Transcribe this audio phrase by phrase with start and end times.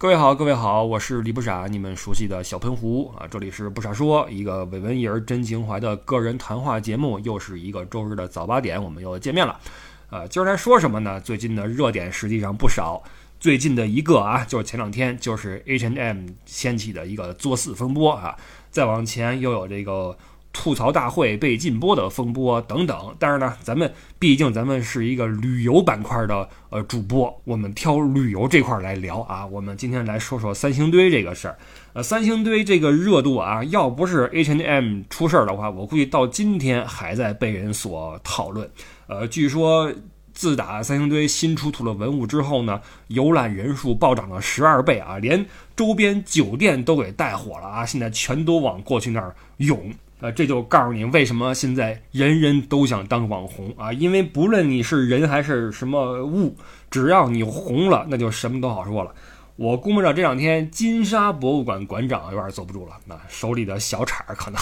[0.00, 9.60] 各位好，各位好，我是李不傻，你们熟悉的小喷壶啊，这里是不傻说，一个伪文艺儿真情怀的个人谈话节目，又是一个周日的早八点，我们又见面了。
[10.08, 11.20] 呃，今儿来说什么呢？
[11.20, 13.02] 最近的热点实际上不少，
[13.38, 18.34] 最近的一个啊，就是前两天就是 H&M 掀起的一个作死风波啊，
[18.70, 20.16] 再往前又有这个。
[20.52, 29.46] 吐槽大会被禁播的风波等等，但是呢，咱们毕竟咱们是一个旅游板块的呃主播，我们挑旅游这块来聊啊。
[29.46, 31.56] 我们今天来说说三星堆这个事儿。
[31.92, 38.68] 呃，三星堆这个热度啊，要不是 H and M 出事儿的话，我估计到今天还在被人所讨论。
[39.06, 39.92] 呃，据说
[40.32, 49.92] 自打三星堆新出土了文物之后呢，游览人数暴涨了十二倍啊，连周边酒店都给带火了啊，现在全都往过去那儿涌。
[50.20, 53.92] 呃，这就告诉你为什么现在人人都想当网红啊！
[53.92, 56.54] 因为不论你是人还是什么物，
[56.90, 59.10] 只要你红了，那就什么都好说了。
[59.56, 64.60] 我估摸着这两天金沙博物馆馆长有点坐不住了，那手里的小铲儿可能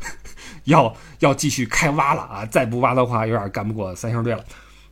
[0.64, 2.44] 要要继续开挖了啊！
[2.46, 4.44] 再不挖的话，有点干不过三星堆了。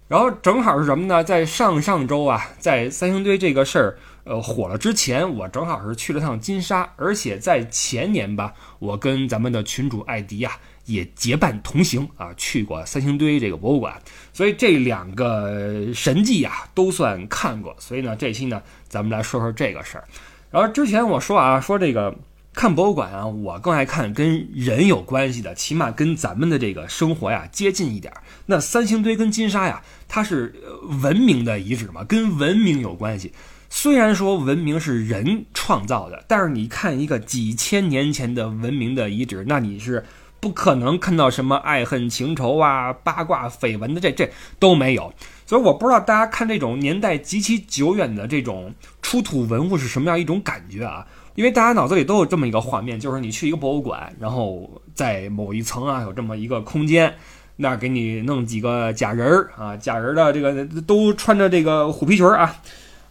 [0.07, 1.23] 然后正好是什么呢？
[1.23, 3.99] 在上上周啊，在三星堆这个事儿。
[4.29, 10.53] 呃，火了之前，我正好是去了趟金沙，而且在前年吧，我跟咱们的群主艾迪呀
[10.85, 13.99] 也结伴同行啊，去过三星堆这个博物馆，
[14.35, 17.75] 所以这两个神迹呀都算看过。
[17.79, 20.05] 所以呢，这期呢，咱们来说说这个事儿。
[20.51, 22.15] 然后之前我说啊，说这个
[22.53, 28.13] 看博物馆啊，我更爱看跟人有关系的，起码跟咱们的这个生活呀接近一点。
[28.45, 30.55] 那三星堆跟金沙呀，它是
[31.03, 33.33] 文明的遗址嘛，跟文明有关系。
[33.71, 40.05] 虽然说文明是人创造的，但是你看一个几千年前的文明的遗址，那你是
[40.41, 45.13] 不可能看到什么爱恨情仇啊、八卦绯闻的，这这都没有。
[45.47, 51.07] 所以我不知道大家看这种年代极其久远的这种出土文物是什么样一种感觉啊？
[51.35, 57.15] 因为大家脑子里都有这么一个画面，就是你去一个博物馆，然后在某一层啊有这么一个空间，
[57.57, 62.57] 那给你弄几个假人儿啊，假人的这个都穿着这个虎皮裙儿啊。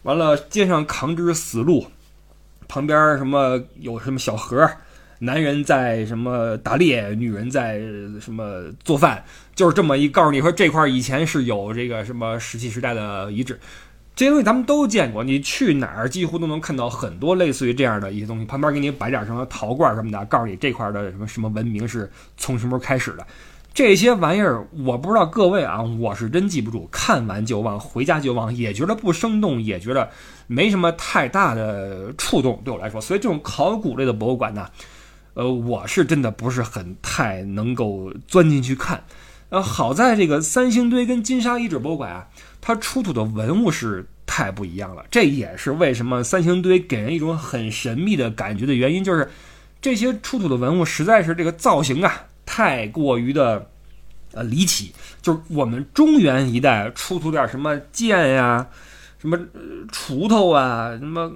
[0.03, 1.87] 完了，街上扛只死鹿，
[2.67, 4.69] 旁边什么有什么小河，
[5.19, 7.79] 男人在什么打猎，女人在
[8.21, 9.23] 什么做饭，
[9.55, 13.59] 就是这么一告诉你说这块以前是有这个什么石器时代的遗址，
[14.15, 23.27] 这些东西咱们都见过，你去哪儿几乎都能看到很多类似于这样的一些东西，旁边给你摆点什么陶罐什么的，告诉你这块的什么什么文明是从什么时候开始的。
[23.77, 30.09] 这些玩意儿我不知道各位啊，我是真记不住，看完就忘，回家就忘，也觉得不生动，也觉得
[30.47, 32.99] 没什么太大的触动，对我来说。
[32.99, 34.67] 所以这种考古类的博物馆呢，
[35.35, 38.99] 呃，我是真的不是很太能够钻进去看。
[39.49, 42.27] 呃，好在这个三星堆跟金沙遗址博物馆啊，
[42.59, 45.05] 它出土的文物是太不一样了。
[45.11, 49.29] 这也是为什么三星堆给人一种很神秘的感觉的原因，就是
[49.79, 52.23] 这些出土的文物实在是这个造型啊。
[52.47, 53.69] 太过于的，
[54.31, 58.65] 呃离奇，就是我们中原一带出土点什么剑呀，
[59.19, 59.37] 什么
[59.91, 61.31] 锄头啊，什么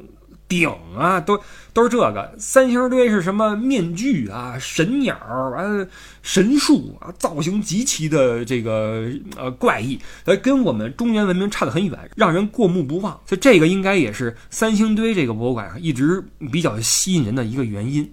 [0.47, 1.39] 鼎啊，都
[1.73, 2.33] 都是这个。
[2.37, 5.17] 三星堆是什么面具啊，神鸟，
[5.53, 5.87] 完
[6.21, 13.19] 神树啊，造型极其的这个呃怪异，呃跟我们中原文明差得很远，让人过目不忘。
[13.25, 18.09] 所以这个应该也是三星堆这个博物馆一直比较吸引人的一个原因。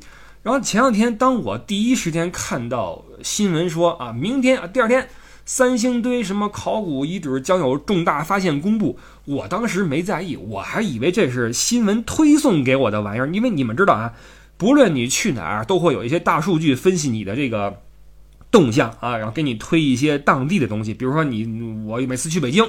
[0.49, 5.07] 然后前两天，当我第一时间看到新闻说啊，明天啊，第二天，
[5.45, 14.15] 三星堆什么考古遗址将有重大发现公布，我当时没在意，我还以为这是新闻推送给我的玩意儿，因为你们知道啊，
[14.57, 17.83] 不论你去哪儿，都会有一些大数据分析你的这个
[18.51, 21.47] 动向啊，然后给你推一些当地的东西，比如说你
[21.87, 22.65] 我每次去北京。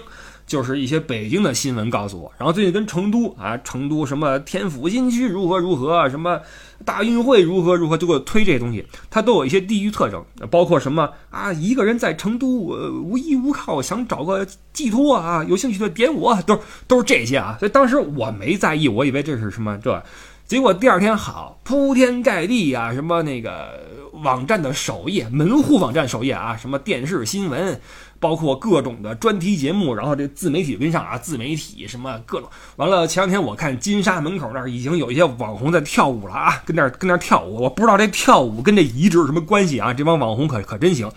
[0.49, 6.41] 就是一些北京的新闻告诉我，然后最近跟成都啊，成都什么天府新区如何如何，什么
[6.83, 20.03] 大运会如何如何，就给我推这些东西，它都有一些地域特征，包括什么啊，一个人在成都无依无靠，想找个寄托啊，有兴趣的点我，都是都是这些啊，所以当时我没在意，我以为这是什么这，
[20.49, 23.79] 结果第二天好，铺天盖地啊，什么那个
[24.23, 27.79] 网站的首页，门户网站首页啊，什么电视新闻。
[28.19, 32.49] 包括各种的专题节目，然后这自媒体跟上啊，自媒体什么各种。
[32.77, 37.61] 完了，前两天我看金沙门口那儿已经有一些网红在跳舞了啊，跟那儿跟那儿跳舞。
[37.61, 39.93] 我不知道这跳舞跟这遗址有什么关系啊？
[39.93, 41.07] 这帮网红可可真行，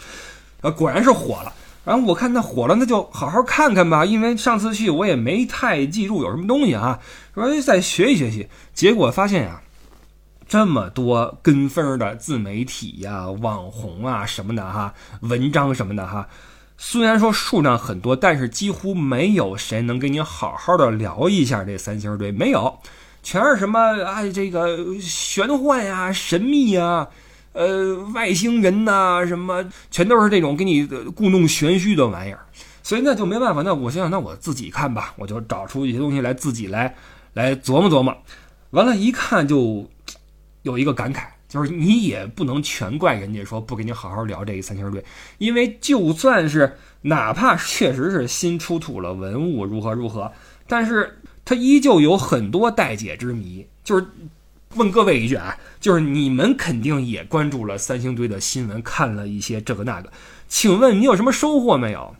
[0.60, 1.52] 啊，果然是火了。
[1.84, 4.04] 然后我看那火了，那就好好看看吧。
[4.04, 7.00] 因为上次去我也没太记住有什么东西啊，
[7.34, 8.48] 说再学习学习。
[8.72, 9.60] 结果发现呀，
[10.46, 16.28] 这么多跟风的自媒体呀、网红啊什么的哈，文章什么的哈。
[16.78, 22.30] 虽然说数量很多，但是几乎没有谁能跟你好好的聊一下这三星堆。
[22.30, 22.78] 没有，
[23.22, 27.08] 全是什么哎这个玄幻呀、神秘呀。
[27.52, 32.46] 呃，外星人呐，什么全都是这种给你故弄玄虚的玩意儿，
[32.82, 33.60] 所以那就没办法。
[33.60, 36.94] 那我想想，那我自己看吧，我就找出一些东西来，自己来
[37.34, 38.16] 来琢磨琢磨。
[38.70, 39.86] 完了，一看就
[40.62, 45.04] 有一个感慨，就是你也不能全怪人家说不给你好好聊这一三星堆，
[45.36, 50.32] 因为就算是哪怕确实是新出土了文物如何如何，
[50.66, 54.06] 但是它依旧有很多待解之谜，就是。
[54.74, 60.10] 问各位一句啊，就是你们肯定也关注了三星堆的新闻，看了一些这个那个，
[60.48, 62.14] 请问你有什么收获没有？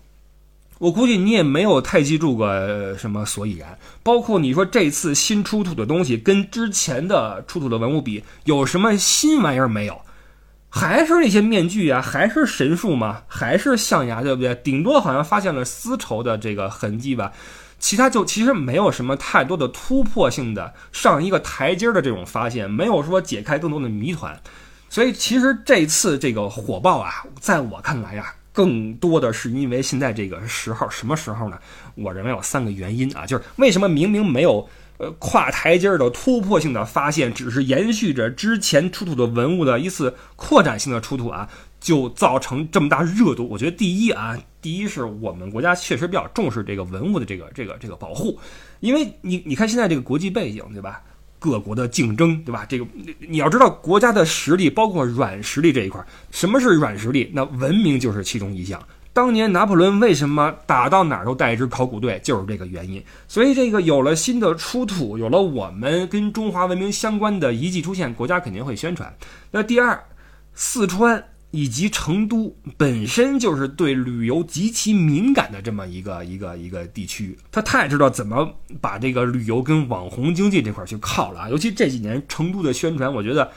[0.78, 3.78] 我估计你也没有太记住个什么所以然。
[4.02, 10.00] 包括你说这次新出土的东西跟之前的出土的文物比，有什么新玩意儿没有？
[10.68, 13.22] 还是那些面具啊，还是神树吗？
[13.28, 14.54] 还是象牙，对不对？
[14.56, 17.30] 顶多好像发现了丝绸的这个痕迹吧。
[17.82, 24.40] 其他就其实没有什么太多的突破性的上一个台阶的这种发现，没有说解开更多的谜团，
[24.88, 31.58] 所以其实这次这个火爆啊，在我看来呀，更多的是因为现在这个时候，什么时候呢？
[31.96, 34.66] 我认为有三个原因啊，就是为什么明明没有
[34.98, 41.48] 呃跨台阶的突破性的发现，只是延续着之前出土的文物的一次扩展性的出土啊。
[41.82, 48.38] 就造成这么大热度，我觉得第一啊，第一是我们国家确实比较重视这个文物的这个这个这个保护，
[48.78, 51.02] 因为你你看现在这个国际背景对吧？
[51.40, 52.64] 各国的竞争对吧？
[52.68, 52.86] 这个
[53.18, 56.00] 你要知道国家的实力，包括软实力这一块，
[56.30, 57.28] 什么是软实力？
[57.34, 58.80] 那文明就是其中一项。
[59.12, 63.02] 当年拿破仑为什么打到哪儿都带一支考古队，就是这个原因。
[63.26, 69.12] 所以这个有了新的出土，有了我们跟中华文明相关的遗迹出现，国家肯定会宣传。
[69.50, 70.00] 那第二，
[70.54, 71.22] 四川。
[71.52, 81.48] 以及成都本身就是对旅游极其敏感的这么一个一个一个地区，他太知道怎么把这个旅游跟网红经济这块去靠了啊！
[81.50, 83.52] 尤其这几年成都的宣传，我觉得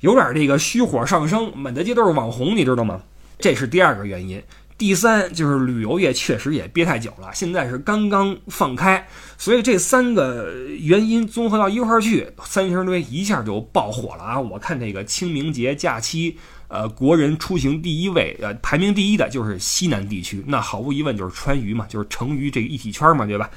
[0.00, 3.02] 有点这个虚火上升，满大街都是网红，你知道吗？
[3.38, 4.42] 这是第二个原因。
[4.76, 9.06] 第三就是旅游业确实也憋太久了，现在是刚刚放开，
[9.36, 14.40] 所以这三个原因综合到一块儿去，三星堆一下就爆火了啊！
[14.40, 16.38] 我看这个清明节假期。
[16.74, 23.48] 呃，国人出行第一位，呃，排名第一的就是西南地区，那毫无疑问就是川渝嘛，就是成渝这个一体圈嘛，对吧？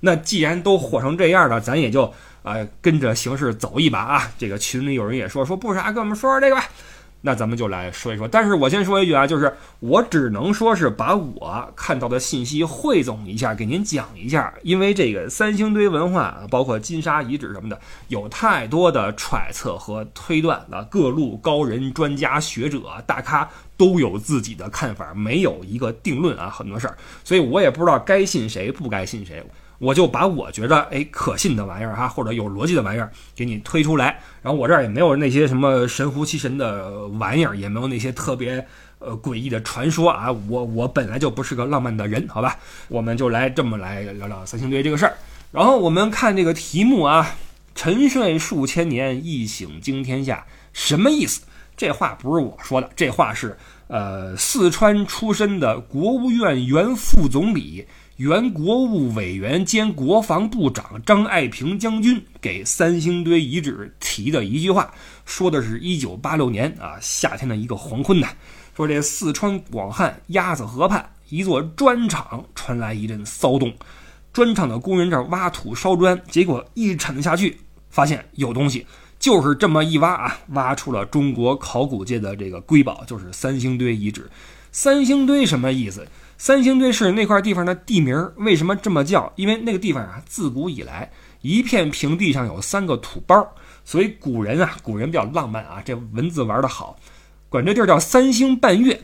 [0.00, 2.12] 那既然都火成这样了，咱也就
[2.42, 4.28] 呃跟着形势走一把啊。
[4.36, 6.68] 这个群里有人也说说不啥，跟我们说说这个吧。
[7.26, 9.50] 那咱们就来说一说，但是我先说一句啊，就是
[9.80, 23.48] 我只能说是把我看到的信息汇总一下，给您讲一下，因为这个三星堆文化，包括金沙遗址什么的，有太多的揣测和推断了，各路高人、专家、学者、大咖
[23.78, 29.42] 都有自己的看法，没有一个定论啊，很多事儿，所以我也不知道该信谁，不该信谁。
[29.78, 38.66] 我就把我觉得哎可信的玩意儿哈，或者有逻辑的玩意儿给你推出来，然后我这儿也没有那些什么神乎其神的玩意儿，也没有那些特别
[39.00, 40.30] 呃诡异的传说啊。
[40.48, 42.56] 我我本来就不是个浪漫的人，好吧？
[42.88, 45.16] 我们就来这么来聊聊三星堆这个事儿。
[45.50, 47.36] 然后我们看这个题目啊
[47.74, 51.42] ，“沉睡数千年，一醒惊天下”，什么意思？
[51.76, 53.56] 这话不是我说的，这话是
[53.88, 57.86] 呃四川出身的国务院原副总理。
[58.16, 64.94] 原国务委员兼国防部长张爱萍将军给三星堆遗址提的一句话，
[65.24, 68.28] 说的是一九八六年啊夏天的一个黄昏呐，
[68.76, 73.74] 说这四川广汉鸭子河畔一座砖厂传来一阵骚动，
[74.32, 77.58] 砖厂的工人这挖土烧砖，结果一铲子下去，
[77.90, 78.86] 发现有东西，
[79.18, 84.30] 就是这么一挖啊，挖出了中国考古界的这个瑰宝，就是三星堆遗址。
[84.70, 86.06] 三星堆什么意思？
[86.36, 89.32] 三星堆是那块地方的地名，为什么这么叫？
[89.36, 91.10] 因为那个地方啊，自古以来
[91.42, 96.98] 一片平地上有三个土包，所以古人啊，古人比较浪漫啊，这文字玩的好，
[97.48, 99.00] 管这地儿叫三星半月。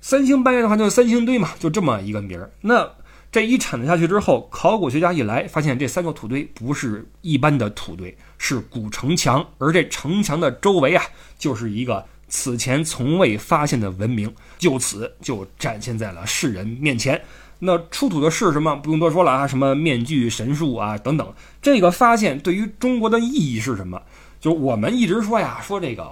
[0.00, 2.50] 三星半月的话，就是三星堆嘛，就这么一个名儿。
[2.60, 2.88] 那
[3.32, 11.04] 这一铲子下去之后，考古学家一来，发现这三个土堆不是一般的土堆，是古城墙，而这城墙的周围啊，
[11.38, 12.04] 就是一个。
[12.28, 17.20] 此前从未发现的文明，就此就展现在了世人面前。
[17.58, 18.76] 那出土的是什么？
[18.76, 21.32] 不用多说了啊，什么面具、神树啊等等。
[21.62, 24.02] 这个发现对于中国的意义是什么？
[24.40, 26.06] 就我们一直说呀，说这个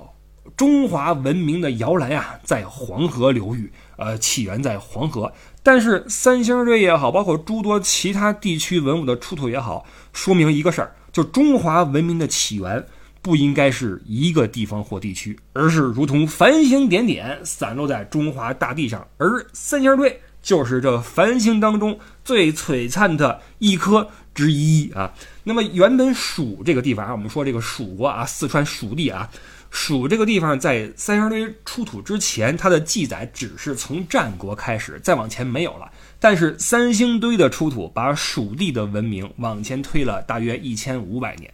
[0.56, 5.30] 中华文明的摇篮啊，在黄河流域，呃，起源在黄河。
[5.62, 12.86] 但是三星堆也好，包括诸多其他地区文物的出土也好，说明一个事儿，就中华文明的起源。
[13.24, 25.10] 不应该是一个地方或地区，而是如同繁星点点散落在中华大地上，而三星堆就是这繁星当中最璀璨的一颗之一啊！
[25.42, 29.30] 那么原本蜀这个地方啊，我们说这个蜀国啊，四川蜀地啊，
[29.70, 35.90] 蜀这个地方在三星堆出土之前，它的记载只是从战国开始，再往前没有了。
[36.20, 41.50] 但是三星堆的出土，把蜀地的文明往前推了大约一千五百年。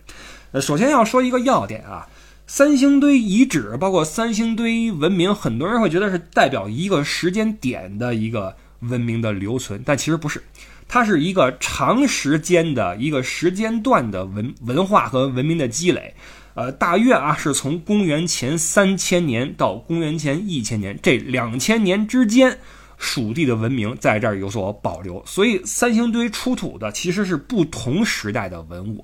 [0.53, 2.09] 呃，首先要说一个要点啊，
[2.47, 10.43] 三星堆遗址，包括三星堆文明，很多人会觉得是代表一个时间点的一个文明的留存，但其实不是，
[10.89, 16.15] 它是一个长时间的一个时间段的文文化和文明的积累。
[16.55, 22.59] 呃，大约啊是从公元前三千年到公元前一千年这两千年之间。
[23.03, 29.03] 蜀地的文明在这儿有所保留，所以三星堆出土的其实是不同时代的文物。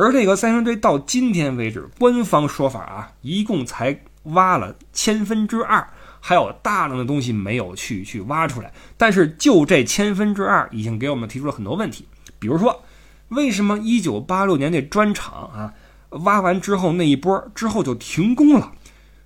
[0.00, 5.84] 而这个三星堆到今天为止，官方说法啊，一共才挖了千分之二，
[6.20, 8.72] 还有大量的东西没有去去挖出来。
[8.96, 12.06] 但是就这千分之二，已经给我们提出了很多问题。
[12.38, 12.84] 比如说，
[13.30, 15.74] 为什么一九八六年那砖厂啊，
[16.10, 18.70] 挖完之后那一波之后就停工了？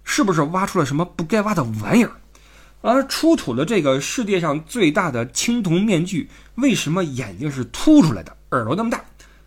[0.04, 2.12] 是不是挖出了什么不该挖的玩意儿？
[2.80, 8.98] 而出土的这个世界上最大的青铜面具，为什么眼睛是凸出来的，耳朵那么大？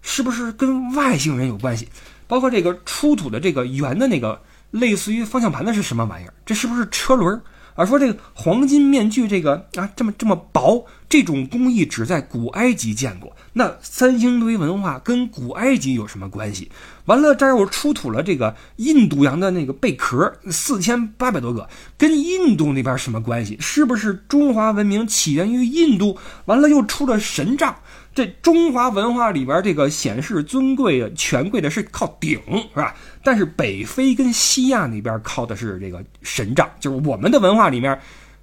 [0.07, 1.89] 是不是跟外星人有关系？
[2.27, 6.33] 包括这个出土的这个圆的那个类似于方向盘的是什么玩意儿？
[6.45, 7.41] 这是不是车轮？
[7.73, 13.35] 而说这个黄金面具，这个啊这么这么薄，这种工艺只在古埃及见过。
[13.57, 16.69] 那三星堆文化跟古埃及有什么关系？
[17.05, 23.55] 完了，这儿又出土了这个印度洋的那个贝壳，四千八百多个，跟印度那边什么关系？
[23.61, 26.17] 是不是中华文明起源于印度？
[26.45, 27.73] 完了，又出了神杖。
[28.13, 32.37] 这中华文化里边，这个显示尊贵的、权贵的是靠鼎，
[32.73, 32.93] 是吧？
[33.23, 37.97] 但是北非跟西亚那边靠的是这个神杖，就是我们的文化里面，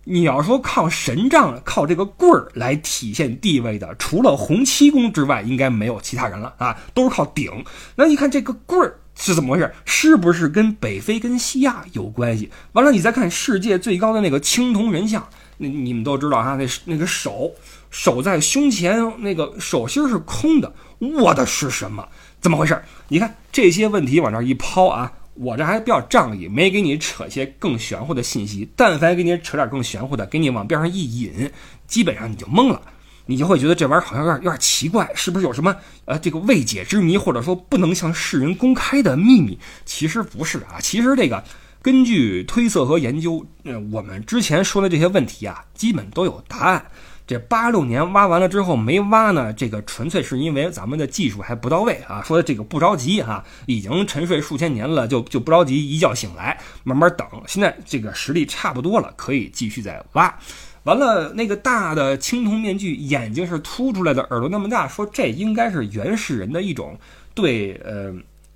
[0.05, 7.65] 你要说靠神杖、靠这个棍儿来体现地位的，除了洪七公之外，应该没有其他人了啊，都是靠鼎。
[7.97, 9.73] 那你看这个棍儿是怎么回事？
[9.85, 12.51] 是不是跟北非跟西亚有关系？
[12.73, 15.27] 完了，你再看世界最高的那个青铜人像，
[15.59, 17.53] 那你们都知道哈，那那个手。
[17.91, 22.09] 手在胸前，那个手心是空的，握的是什么？
[22.41, 22.83] 怎么回事？
[23.09, 28.69] 你看这些问题往这一抛啊， 我这还比较仗义，没给你扯些更玄乎的信息。
[28.77, 31.51] 但凡给你扯点更玄乎的，给你往边上一引，
[31.87, 32.81] 基本上你就懵了，
[33.27, 35.75] 你就会觉得这玩意儿好像有点有点奇怪，是不是有什么
[36.05, 39.59] 呃这个未解之谜，或者说不能向世人公开的秘密？
[39.85, 41.43] 其实不是啊，其实这个
[41.81, 46.85] 根据推测和研究，呃，我们之前说的这些问题啊，基本都有答案。
[47.27, 52.23] 这八六年挖完了之后没挖呢，这个纯粹是因为咱们的技术还不到位啊。
[52.23, 57.27] 说这个不着急哈，已经沉睡数千年了，就就不着急，一觉醒来慢慢等。
[57.47, 60.37] 现在这个实力差不多了，可以继续再挖。
[60.85, 66.99] 完了，那个大的青铜面具，眼睛是凸出来的，耳朵那么大，说这应该是原始人的一种
[67.35, 68.13] 对呃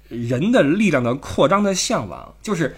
[0.08, 2.74] 人的力量的扩张的向往，就是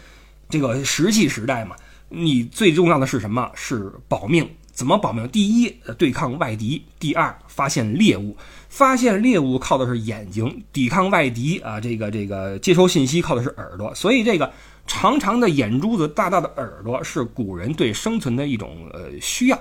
[0.51, 1.75] 这个石器时代嘛。
[2.11, 3.51] 你最重要的是什么？
[3.55, 4.47] 是保命。
[4.79, 5.27] 怎么保命？
[5.31, 8.37] 第一，对抗外敌；第二，发现猎物。
[8.69, 13.93] 发现猎物靠的是眼睛，抵抗外敌啊，这个这个接收信息靠的是耳朵。
[13.93, 14.53] 所以，这个
[14.87, 19.61] 长长的眼珠子、大大的耳朵是古人对生存的一种呃需要。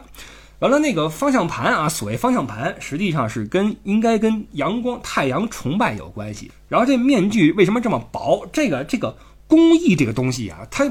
[0.59, 6.51] 完了，那个方向盘啊，所谓方向盘，实际上是跟应该跟阳光、太阳崇拜有关系。
[6.69, 8.47] 然后，这面具为什么这么薄？
[8.53, 10.85] 这个这个工艺这个东西啊，它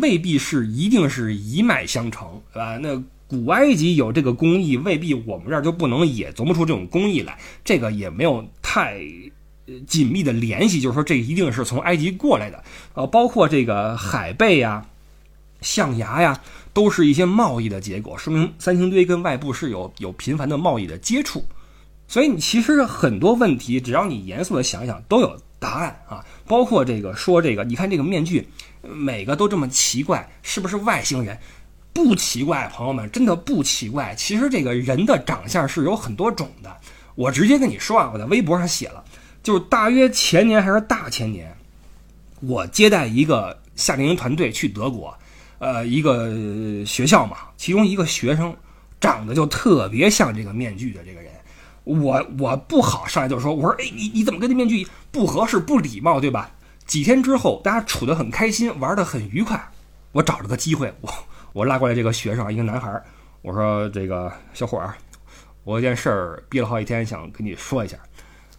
[0.00, 2.76] 未必是一定是一脉相承，啊？
[2.78, 3.00] 那。
[3.30, 7.38] 古埃及有这个工艺，未必我们这儿就不能也琢磨出这种工艺来。
[7.64, 9.00] 这个也没有太
[9.86, 12.60] 紧密的联系，就是说这一定是从埃及过来的。
[12.94, 14.84] 呃，包括这个海贝呀、
[15.60, 16.40] 象牙呀，
[16.72, 21.44] 都是一些贸易的结果，说明三星堆跟外部是有有频繁的贸易的接触。
[22.08, 26.26] 所以你其实很多问题，只要你严肃的想想，都有答案啊。
[26.48, 28.48] 包括这个说这个，你看这个面具，
[28.82, 31.38] 每个都这么奇怪，是不是外星人？
[31.92, 34.14] 不奇怪，朋友们，真的不奇怪。
[34.14, 36.74] 其实这个人的长相是有很多种的。
[37.16, 39.04] 我直接跟你说啊，我在微博上写了，
[39.42, 41.54] 就是大约前年还是大前年，
[42.40, 45.14] 我接待一个夏令营团队去德国，
[45.58, 46.30] 呃，一个
[46.86, 48.56] 学校嘛，其中一个学生
[49.00, 51.30] 长得就特别像这个面具的这个人。
[51.84, 56.50] 我我不好上来就说，我说，哎，你你怎么跟这面具不合适、不礼貌，对吧？
[56.86, 59.70] 几天之后，大家处得很开心，玩得很愉快，
[60.12, 61.12] 我找了个机会，我。
[61.52, 63.02] 我拉过来这个学生，一个男孩儿，
[63.42, 64.94] 我说：“这个小伙儿，
[65.64, 67.96] 我有件事儿憋了好几天，想跟你说一下。”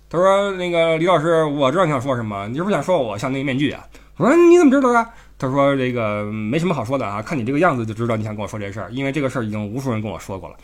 [0.10, 3.86] 他说：“那个李老师，我知道你想说什么，你是不是想说我像那个面具啊？”
[4.18, 10.58] 我说：“你怎么知道的？”他说：“这个没什么好说的啊，看你这个样子就知道你想跟我说这事儿，因为这个事儿已经无数人跟我说过了。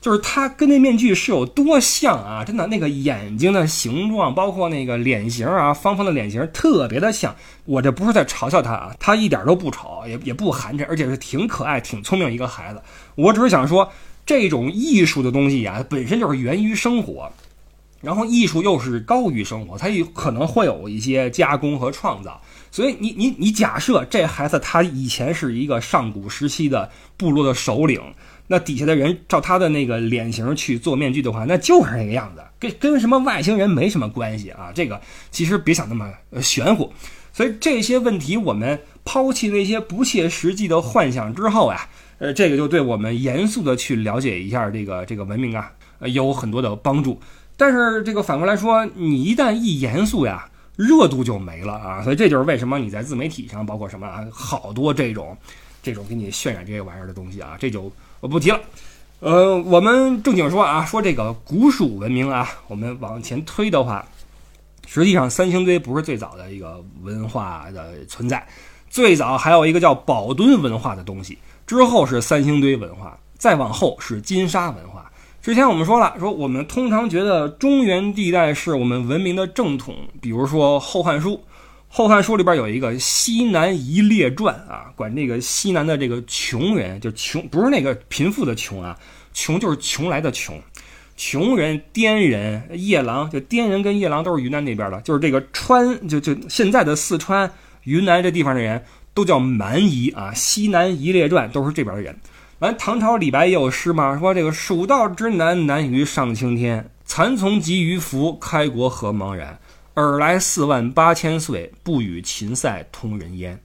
[0.00, 2.42] 就是他跟那面具是有多像啊！
[2.42, 7.36] 真的，那个眼睛的形状，包括那个脸型啊，方方的脸型，特别的像。
[7.66, 12.80] 我这不是在嘲笑他啊，他一点都不丑，也也不寒碜，而且是挺可爱、挺聪明一个孩子。
[13.14, 13.92] 我只是想说，
[14.24, 17.30] 这种艺术的东西呀，本身就是源于生活，
[18.00, 22.40] 然后艺术又是高于生活，它有可能会有一些加工和创造。
[22.70, 28.00] 所以，你你你假设这孩子他以前是一个上古时期的部落的首领。
[28.52, 34.72] 那底下的人照他的那个脸型去做面具的话，那就是那个样子，跟跟什么外星人没什么关系啊！
[34.74, 36.92] 这个其实别想那么玄乎。
[37.32, 41.88] 所以这些问题，我们抛弃那些不切实际的幻想之后呀，
[42.18, 47.20] 呃，这个就对我们严肃的去了解一下这个这个文明啊，有很多的帮助。
[47.56, 52.02] 但是这个反过来说，你一旦一严肃呀，热度就没了啊！
[52.02, 55.38] 所以这就是为什么你在自媒体上，包括什么啊，好多这种
[55.80, 57.92] 这种给你渲染这些玩意儿的东西啊，这就。
[58.20, 58.60] 我不提了，
[59.20, 64.06] 呃，我们正经说啊，说这个古蜀文明啊，我们往前推的话，
[64.86, 68.46] 实际上三星堆不是最早的一个文化的存在，
[68.90, 75.10] 最早还有一个叫宝墩文化的东西，之后是三星堆文化，再往后是金沙文化。
[75.40, 81.30] 之前我们说了，说我们通常觉得中原地带是我们文明的正统，比如说《后汉书》。
[81.92, 88.96] 《后汉书》里边有一个西南夷列传啊，管这个西南的这个穷人，就穷不是那个贫富的穷啊，
[89.34, 90.62] 穷就是穷来的穷，
[91.16, 97.50] 穷人滇人夜郎，就滇人跟夜郎都是云南那边的，就是这个川，就就现在的四川、
[97.82, 102.16] 云南这地方的人都叫蛮夷啊，西南夷列传都是这边的人。
[102.60, 109.58] 完，唐朝李白也有诗嘛，说这个蜀道之难，难于上青天，蚕丛及鱼凫，开国何茫然。
[109.94, 113.60] 尔来四万八千岁，不与秦塞通人烟。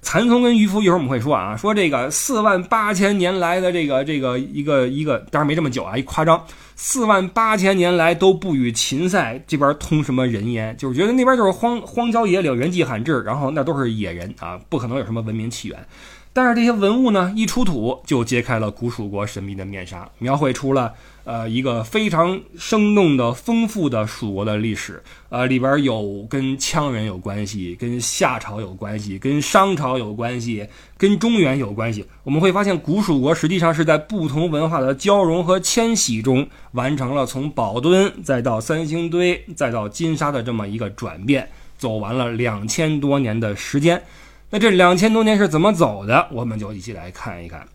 [0.00, 15.86] 蚕丛跟渔夫一会儿我们会说啊，说这个四万八千年来的这个这个一个一个，当然没这么久啊，一夸张，四万八千年来都不与秦塞这边通什么人烟，就是觉得那边就是荒荒郊野岭，人迹罕至，然后那都是野人啊，不可能有什么文明起源。
[16.32, 20.94] 但是这些文物呢，一出土就揭开了古蜀国神秘的面纱，描绘出了
[21.28, 25.02] 呃一个非常生动的、丰富的蜀国的历史。
[25.28, 32.02] 呃，里边有跟羌人有关系，跟夏朝有关系，跟商朝有关系，跟中原有关系。
[32.24, 44.02] 我们会发现，古蜀国实际上是在不同文化的交融和迁徙中，完成了从宝墩再到三星堆再到金沙的这么一个转变，走完了两千多年的时间。
[44.48, 46.26] 那这两千多年是怎么走的？
[46.32, 47.68] 我们就一起来看一看。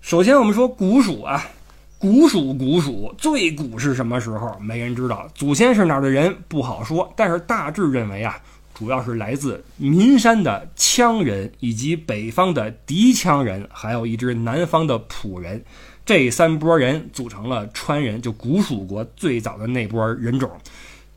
[0.00, 1.46] 首先，我们说古蜀啊，
[2.00, 4.58] 古蜀古蜀最古是什么时候？
[4.58, 7.12] 没人知道，祖先是哪儿的人不好说。
[7.14, 8.40] 但是大致认为啊，
[8.72, 15.62] 主要是来自岷山的羌人，以及北方的狄羌人，还有一支南方的濮人，
[16.06, 20.50] 这三波人组成了川人，就古蜀国最早的那波人种。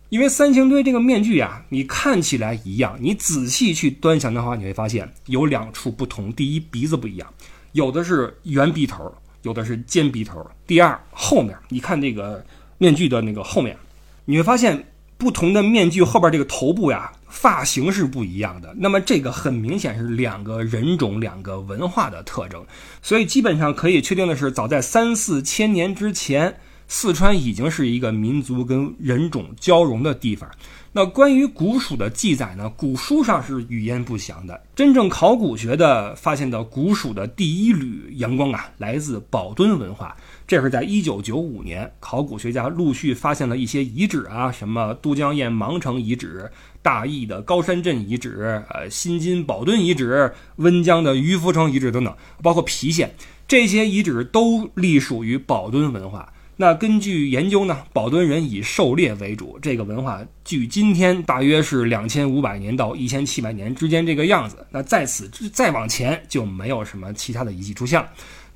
[0.10, 6.30] 因为三星堆这个面具啊，你看起来一样，你仔细去端详的话，你会发现有两处不同。
[6.34, 7.34] 第一，鼻子不一样，
[7.72, 9.10] 有的是圆鼻头，
[9.44, 10.46] 有的是尖鼻头。
[10.68, 12.44] 第二，后面你看这个
[12.78, 13.78] 面具的那个后面，
[14.26, 14.84] 你会发现
[15.18, 18.74] 不同的面具后边这个头部呀，发型是不一样的。
[18.78, 22.66] 那么这个很明显是两个人种、两个文化的特征。
[23.02, 26.58] 所以基本上可以确定的是，早在三四千年之前。
[26.96, 30.48] 四川已经是一个民族跟人种交融的地方。
[30.92, 32.72] 那关于古蜀的记载呢？
[32.78, 34.62] 古书上是语焉不详的。
[34.76, 40.16] 真正考古学的发现的古蜀的第一缕阳光啊，来自宝墩文化。
[40.46, 46.48] 这是在一九九五年，考古学家陆续发现了一些遗址啊，什么都江堰芒城遗址、
[46.84, 53.12] 大邑的高山镇遗址、呃新津宝墩遗址、温江的渔夫城遗址等等，包括郫县
[53.48, 56.32] 这些遗址都隶属于宝墩文化。
[56.58, 64.66] 那根据研究呢，宝墩人以狩猎为主，这个文化距今天大约是两千五百年到一千七百年之间这个样子。
[64.70, 68.08] 那在此之再往前就没有什么其他的遗迹出现了。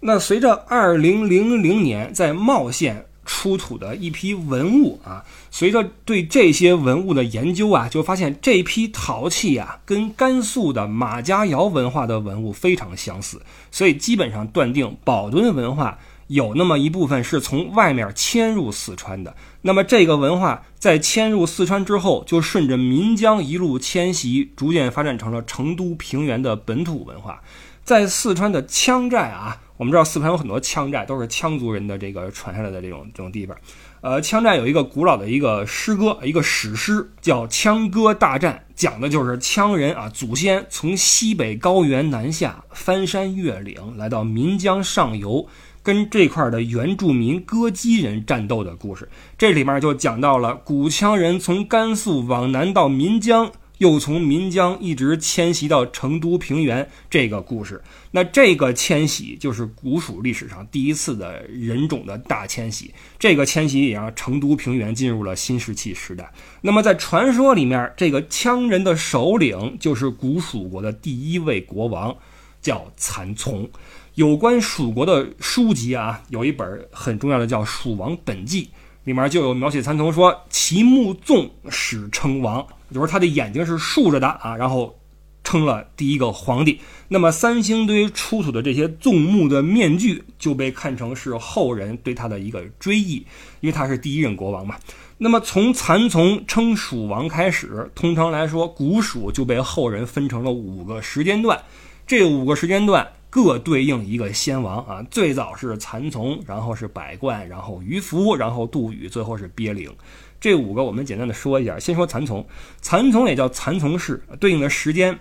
[0.02, 15.98] 那随着二零零零年在茂县出土的一批文物啊，随着对这些文物的研究啊，就发现这批陶器啊跟甘肃的马家窑文化的文物非常相似，所以基本上断定宝墩文化。
[16.28, 27.42] 有那么一部分是从外面迁入四川的，那么这个文化在迁入四川之后，就顺着岷江一路迁徙，逐渐发展成了成都平原的本土文化。
[27.84, 33.56] 在四川的羌寨啊，我们知道四川有很多羌寨，都是羌族人的这个传下来的这种这种地方。
[34.02, 45.48] 呃，羌寨有一个古老的一个诗歌，一个史诗叫《羌歌大战》，讲的就是羌人啊，祖先从西北高原南下，翻山越岭，来到岷江上游。
[45.88, 49.08] 跟这块的原住民歌姬人战斗的故事。
[49.38, 53.50] 这里面就讲到了古羌人从甘肃往南到岷江。
[53.78, 62.92] 又从岷江一直迁徙到成都平原，这个故事，那这个迁徙就是古蜀历史上第一次的人种的大迁徙。
[63.20, 66.30] 这个迁徙也让成都平原进入了新石器时代。
[66.60, 72.18] 那么在传说里面，这个羌人的首领就是古蜀国的第一位国王，
[72.60, 73.70] 叫蚕丛。
[74.18, 78.66] 有关蜀国的书籍啊，有一本很重要的叫《蜀王本纪》，
[79.04, 84.98] 里面就有描写蚕丛说：“其目纵，始称王。”就是他的眼睛是竖着的啊，然后
[85.44, 86.80] 称了第一个皇帝。
[87.10, 93.18] 那么三星堆出土的这些纵目的面具就被看成是后人对他的一个追忆，
[93.60, 94.78] 因为他是第一任国王嘛。
[95.20, 101.62] 那么从蚕丛称蜀王开始，通常来说，古蜀就被后人分成了五个时间段，
[102.08, 105.06] 这五个时间段各对应一个先王啊。
[105.10, 109.92] 最早是蚕丛，然后是百冠，然后鱼凫，然后杜宇，最后是鳖灵。
[110.40, 112.46] 这五个我们简单的说一下，先说蚕丛，
[112.80, 115.18] 蚕丛也叫蚕丛氏，对应的时间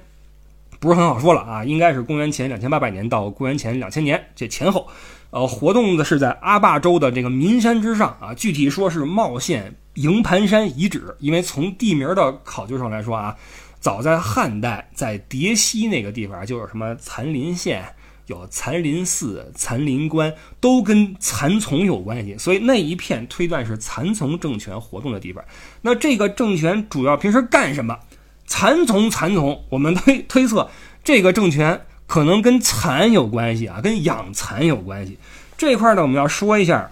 [0.79, 4.87] 不是很好说了啊，应该是公元前两千八百年到公元前两千年这前后，
[5.31, 13.35] 呃，活动的是在阿坝州的这个岷山之上啊，具体说是茂县营盘山遗址，因为从地名的考究上来说啊，
[13.81, 17.83] 早在汉代，在叠溪那个地方就有什么残林县。
[18.27, 25.45] 有残林寺、残林关，都跟蚕丛有关系，所以那一片推断是蚕丛政权活动的地方。
[25.81, 27.97] 那这个政权主要平时干什么？
[28.49, 30.69] 蚕丛，蚕丛，我们推推测
[31.05, 35.17] 这个政权可能跟蚕有关系啊，跟养蚕有关系。
[35.57, 36.91] 这块呢，我们要说一下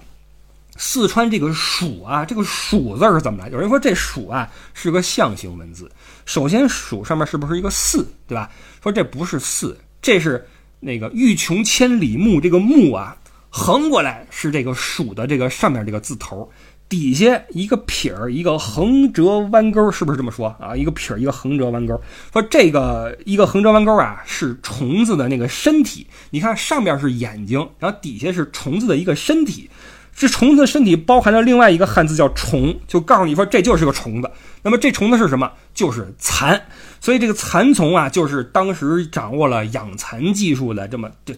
[0.77, 3.49] 四川这个“蜀”啊，这个“蜀”字是怎么来？
[3.49, 5.90] 有人说这“蜀”啊是个象形文字。
[6.27, 8.51] 首先，“蜀”上面是不是一个“四”，对吧？
[8.83, 10.47] 说这不是“四”，这是。
[10.85, 13.16] 那个欲穷千里目，这个目啊，
[13.49, 16.49] 横过来是这个蜀的这个上面这个字头，
[16.88, 20.77] 底下一个撇儿，一个横折弯钩，是不是这么说啊？
[20.77, 21.99] 一个撇儿，一个横折弯钩。
[22.33, 26.07] 说这个一个横折弯钩啊，是虫子的那个身体。
[26.31, 29.70] 你看上面是眼睛，然后底下是虫子的一个身体。
[30.16, 34.31] 这虫子的身体包含了另外一个汉字叫虫，就告诉你说这就是个虫子。
[34.62, 35.51] 那么这虫子是什么？
[35.75, 36.61] 就是蚕。
[37.05, 41.35] 所以这个蚕丛啊，就是当时掌握了养蚕技术的这么这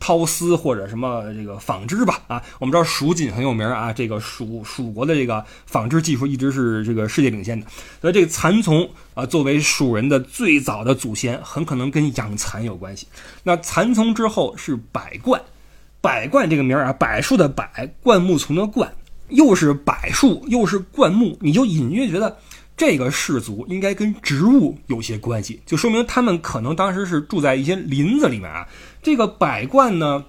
[0.00, 2.42] 绦丝或者什么这个纺织吧啊。
[2.58, 7.66] 我们知道蜀锦很有名啊，这个蜀蜀国的这个纺织技术一直是这个世界领先的。
[8.00, 13.06] 所以这个蚕丛啊，作为蜀人的最早的祖先，很可能跟养蚕有关系。
[13.42, 15.38] 那蚕丛之后是百冠，
[16.00, 17.62] 百冠这个名啊，柏树的柏，
[18.02, 18.90] 灌木丛的灌，
[19.28, 22.38] 又是柏树又是灌木，你就隐约觉得。
[22.80, 28.66] 这个氏族应该跟植物有些关系，就说明他们可能当时是住在一些林子里面啊。
[29.02, 30.24] 这个百冠呢，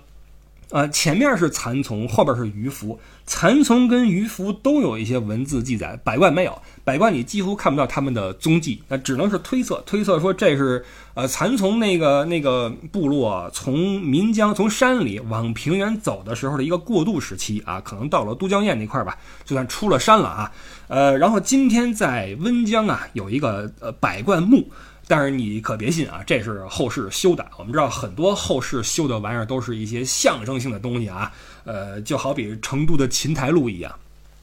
[0.72, 3.00] 呃，前面是蚕丛，后边是鱼凫。
[3.26, 6.62] 蚕丛跟鱼凫都有一些文字记载，百冠没有。
[6.84, 9.82] 百冠你几乎看不到他们的踪迹，那只能是推测。
[9.86, 10.84] 推测说这是
[11.14, 20.52] 呃蚕丛那个那个部落从岷江从山里往平原走的时候的一个过渡时期啊，可能到了都江堰那块吧，就算出了山了啊。
[20.92, 24.70] 呃，然后今天在温江啊有一个呃百冠墓，
[25.08, 27.48] 但是你可别信啊，这是后世修的。
[27.58, 31.32] 我们知道很多后世修的玩意儿都是一些象征性的东西啊，
[31.64, 33.96] 呃，就好比成都的琴台路一样。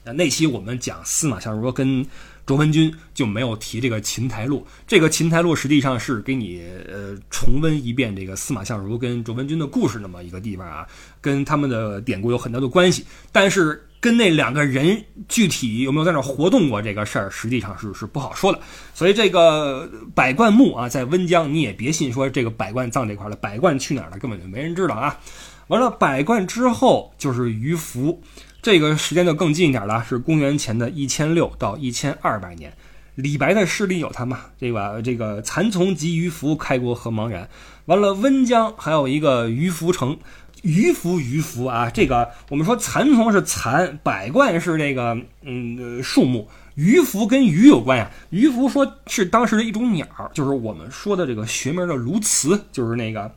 [0.04, 2.02] 那期我们讲司马相如跟
[2.46, 10.86] 卓文君就没有提这个琴台路，这个琴台路实际上是给你呃重温一遍这个司马相如跟卓文君的故事那么一个地方啊，
[11.20, 18.60] 跟他们的典故有很大的关系，但是跟那两个人具体有没有在那活动过这个事儿，实际上是是不好说的。
[18.94, 25.18] 所以这个百冠墓啊，在温江你也别信说这个百冠葬这块儿了，百冠去哪儿了根本就没人知道啊。
[25.66, 28.18] 完了，百冠之后就是鱼凫。
[28.60, 32.72] 这个时间就更近一点了，是公元前的一千六到一千二百年。
[33.14, 34.40] 李白的诗里有他嘛？
[34.58, 35.00] 对吧？
[35.02, 37.48] 这个蚕丛及鱼凫，开国何茫然。
[37.86, 40.18] 完了，温江还有一个鱼凫城，
[40.62, 41.90] 鱼凫鱼凫啊。
[41.90, 48.10] 这个我们说蚕丛是蚕，百冠是这个嗯树木，鱼凫跟鱼有关呀。
[48.30, 53.30] 鱼凫说是当时的一种鸟，就是我们说的这个学名的鸬鹚，就是那个。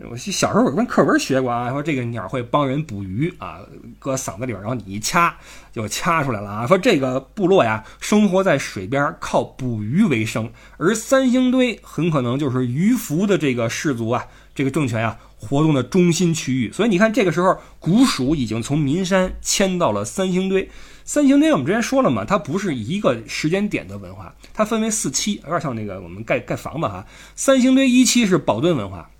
[0.10, 3.58] 我小时候有跟课文学过啊，说这个鸟会帮人捕鱼啊，
[3.98, 5.36] 搁嗓子里边，然后你一掐
[5.74, 6.66] 就掐出来了啊。
[6.66, 16.70] 说这个部落呀，生活在水边，靠捕鱼为生，而三星堆很可能就是鱼凫的这个氏族啊，这个政权呀活动的中心区域。
[16.70, 20.70] 所以你看，这个时候古蜀已经从岷山迁到了三星堆。
[21.04, 27.04] 三星堆我们之前说了嘛，它不是一个时间点的文化，它分为四期，有点像那个我们盖盖房子哈。
[27.34, 29.10] 三星堆一期是宝墩文化。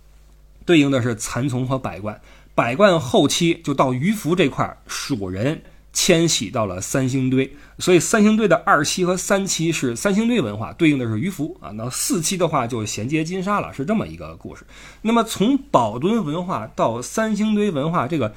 [0.67, 2.21] 对应的是蚕丛和百冠，
[2.55, 5.61] 百贯后期就到鱼凫这块，蜀人。
[5.92, 11.70] 迁徙到了三星堆，所以三星堆的二期和三期是三星堆文化，对应的是鱼凫啊。
[11.74, 14.64] 那四期的话就衔接金沙了，是这么一个故事。
[15.03, 18.33] 那么从宝墩文化到三星堆文化这个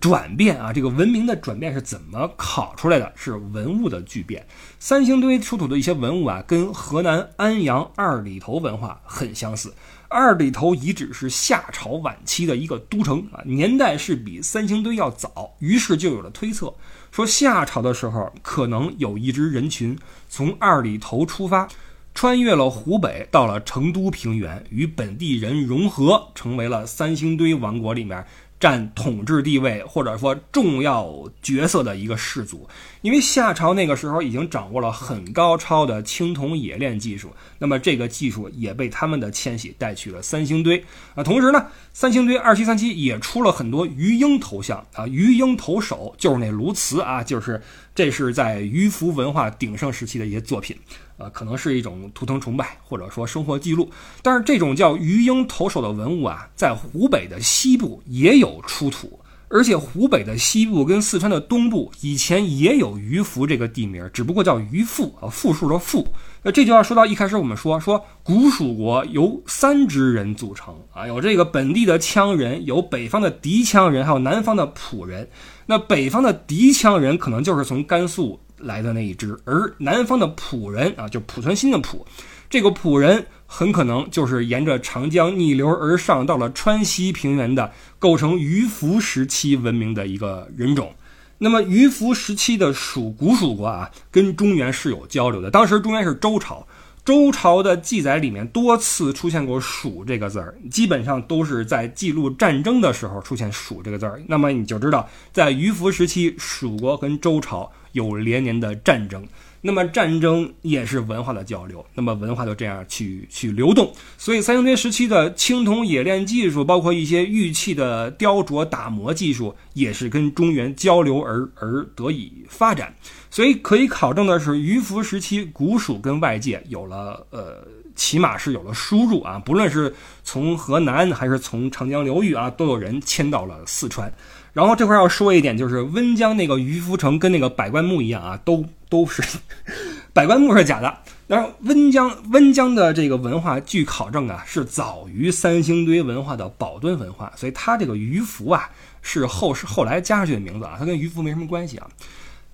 [0.00, 3.10] 转变啊，这个文明的转变是怎么考出来的？
[3.16, 4.46] 是文物的巨变。
[4.78, 9.72] 三星堆出土的一些文物啊，跟河南安阳二里头文化很相似。
[10.10, 16.72] 二里头遗址是夏朝晚期的一个都城啊，年代是比三星堆要早，于是就有了推测，
[17.10, 21.68] 说夏朝的时候可能有一支人群从二里头出发，
[22.14, 28.24] 穿越了湖北，到了成都平原，与本地人融合，成为了三星堆王国里面。
[28.60, 32.68] 占统治地位或者说重要角色的一个氏族，
[33.02, 41.22] 因为夏朝那个时候已经掌握了很高超的青铜冶炼技术，那么这个技术也被他们的迁徙带去了三星堆啊。
[41.22, 47.62] 同时呢，三星堆二七、三七也出了很多鱼鹰头像啊，鱼鹰头首就是那鸬鹚啊，就是
[47.94, 50.76] 这是在鱼凫文化鼎盛时期的一些作品。
[51.18, 53.90] 呃，可能是一种图腾崇拜，或者说生活记录。
[54.22, 66.06] 但是这种叫鱼鹰投手的文物啊，在湖北的西部也有出土，而且湖北的西部跟四川的东部以前也有鱼凫这个地名，只不过叫鱼阜啊，复数的复。
[66.44, 75.28] 那这就要说到一开始我们说说古蜀国由三支人组成啊，有这个本地的羌人，有北方的狄羌人，还有南方的濮人。
[75.66, 78.38] 那北方的狄羌人可能就是从甘肃。
[78.60, 82.04] 来的那一支，而南方的濮人啊，就濮存昕的濮，
[82.50, 90.92] 这个濮人很可能就是沿着长江逆流而上，到了川西平原的，构成鱼凫时期文明的一个人种。
[91.38, 95.50] 那么鱼凫时期的蜀古蜀国啊，跟中原是有交流的。
[95.50, 96.66] 当时中原是周朝，
[97.04, 104.20] 周朝的记载里面多次出现过“蜀”这个字儿，基本上都是在记录战争的时候出现“蜀”这个字儿。
[104.26, 107.70] 那么你就知道，在鱼凫时期，蜀国跟周朝。
[107.98, 109.26] 有连年的战争，
[109.60, 113.92] 那么战争也是文化的交流，那么文化就这样去去流动。
[114.16, 122.94] 所以三星堆时期的青铜冶炼技术，包括一些玉器的雕琢打磨技术，也是跟中原交流而而得以发展。
[123.30, 134.10] 所以可以考证的是，鱼凫时期古蜀跟外界有了呃，起码是有了输入啊，不论是从河南还是从长江流域啊，都有人迁到了四川。
[134.52, 139.22] 然后这块要说一点，就是温江那个渔夫城跟那个百官墓一样啊，都都是
[140.12, 140.98] 百官墓是假的。
[141.26, 148.70] 然后温江温江的这个文化，据考证啊，是早于三星堆文化的宝墩文化，所以它这个鱼凫啊
[149.02, 151.86] 是后是后来加上去的名字啊，它跟鱼凫没什么关系啊。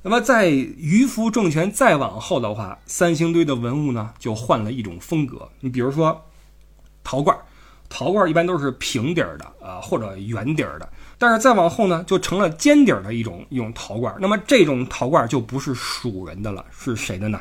[0.02, 5.48] 那么在渔夫政权再往后的话，三星堆的文物呢就换了一种风格。
[5.60, 6.26] 你比如说
[7.04, 7.34] 陶罐，
[7.88, 10.88] 陶罐一般都是平底儿的啊，或者圆底儿的。
[11.24, 14.14] 但是再往后呢，就成了尖底的一种一种陶罐。
[14.20, 17.40] 那么这种陶罐就不是蜀人的了，是谁的呢？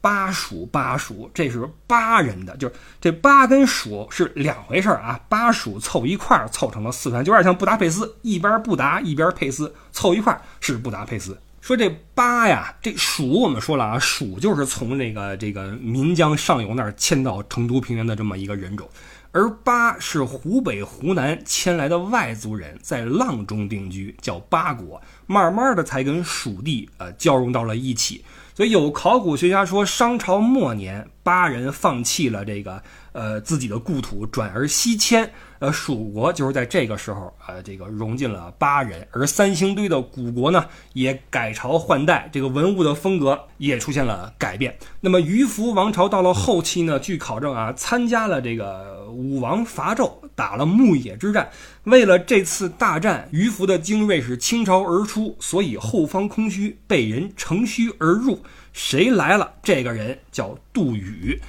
[0.00, 2.56] 巴蜀，巴蜀，这是巴人的。
[2.56, 5.20] 就是这巴跟蜀是两回事儿啊。
[5.28, 11.38] 巴蜀凑一块儿凑成了四川，就有点像布达佩斯，一边布达一边佩斯，凑一块儿是布达佩斯。
[11.60, 18.86] 说这巴呀，这蜀我们说了啊，蜀就是从那个这个岷江上游那儿迁到成都平原的这么一个人种。
[19.34, 28.24] 而巴是湖北、湖南迁来的外族人，在阆中定居，叫巴国，慢慢的才跟蜀地呃交融到了一起。
[28.54, 32.80] 所以有考古学家说，商朝末年，巴人放弃了这个。
[33.12, 35.32] 呃，自己的故土转而西迁，
[35.64, 44.76] 呃，蜀国就是在这个时候，呃，这个融进了巴人，而三星堆的古国呢，也改朝换代，这个文物的风格也出现了改变。
[45.00, 51.48] 那么鱼凫王朝到了后期呢，据考证啊，参加了这个武王伐纣，打了牧野之战。
[51.84, 58.38] 为了这次大战，鱼凫的精锐是倾巢而出，所以后方空虚，被人乘虚而入。
[58.74, 59.50] 谁来了？
[59.62, 61.40] 这个人叫杜宇。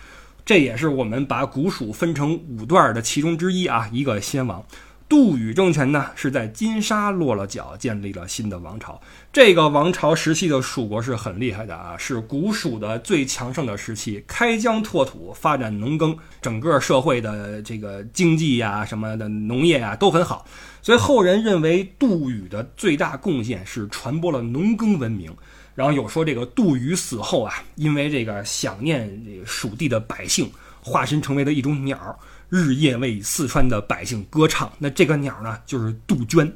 [0.46, 4.64] 这也是我们把古蜀分成五段的其中之一啊，一个先王
[5.10, 9.00] 杜宇政权呢，是在金沙落了脚，建立了新的王朝。
[9.32, 20.46] 这个王朝时期的蜀国是很厉害的啊，是古蜀的最强盛的时期，开疆拓土，发展农耕，整个社会的这个经济呀、什么的农业呀都很好。
[20.82, 25.32] 所以后人认为杜宇的最大贡献是传播了农耕文明。
[25.76, 30.50] 然后有说这个杜宇死后啊，因为这个想念蜀地的百姓，
[30.82, 32.18] 化身成为了一种鸟，
[32.50, 34.72] 日夜为四川的百姓歌唱。
[34.80, 36.52] 那这个鸟呢，就是杜鹃。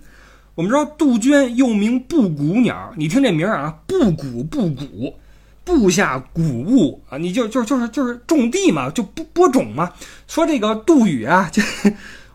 [0.55, 5.13] 我们知道杜鹃又名布谷鸟，你听这名儿啊，布谷布谷，
[5.63, 9.91] 布下谷物啊，你就就就是就是种地嘛，就播播种嘛。
[10.27, 11.61] 说这个杜宇啊，就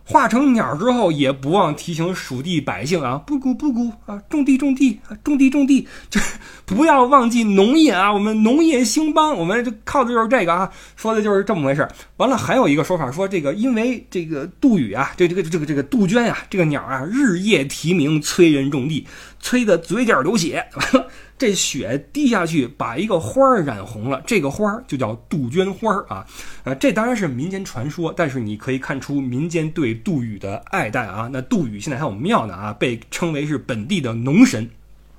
[0.07, 6.21] 化成鸟之后，也不忘提醒蜀地百姓啊，不谷不谷啊，种地种地啊，种地种地， 这
[6.67, 11.89] 不要忘记农业啊，我们农业兴邦，我们就靠的就是这个啊，说的就是这么回事。
[12.19, 19.07] 完了，还有一个说法说，这个因为这个杜宇啊，这这个这个这个杜鹃啊，这个鸟啊，日夜啼鸣催人种地，
[19.41, 20.67] 催得嘴角流血。
[20.75, 21.09] 完了。
[21.45, 26.27] 这雪滴下去，把一个花儿染红了，这个花儿就叫杜鹃花儿啊。
[26.63, 31.29] 呃，这当然是民间传说，但是你可以看出民间对杜宇的爱戴啊。
[31.31, 34.67] 那杜宇现在还有庙呢啊，被称为是本地的农神。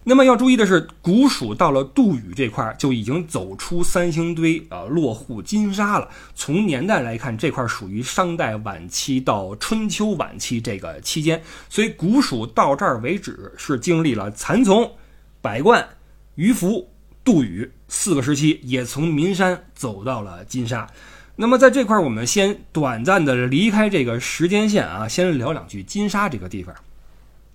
[0.04, 6.10] 那么要注意的是，古蜀到了杜宇这块就已经走出三星堆啊，落户金沙了。
[6.34, 14.92] 从年代来看，这块属于商代晚期到春秋晚期这个期间，所以古蜀到这儿为止是经历了蚕丛、
[15.40, 15.88] 百冠。
[16.36, 16.88] 于福、
[17.24, 20.88] 杜宇四个时期也从岷山走到了金沙。
[21.36, 26.74] 那么在这块，我们先短暂的离开这个时间线啊，先聊两句金沙这个地方。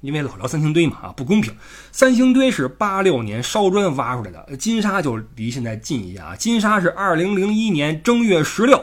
[0.02, 1.54] 因为老聊三星堆嘛啊，不公平。
[1.92, 6.34] 三星堆是八六年烧砖挖出来的，金沙就离现在近一些啊。
[6.36, 8.82] 金沙是二零零一年正月十六。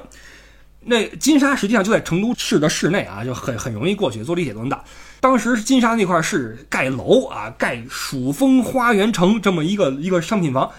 [0.82, 4.84] 那金沙实际上就在成都市的市内啊，就很很容易过去，坐地铁都能到。
[5.20, 10.72] 当时金沙那块是盖楼啊，盖蜀风花园城这么一个一个商品房，